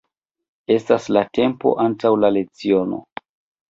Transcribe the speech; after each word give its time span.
Estas 0.75 1.07
la 1.17 1.23
tempo 1.41 1.77
antaŭ 1.87 2.15
la 2.25 2.35
leciono. 2.41 3.07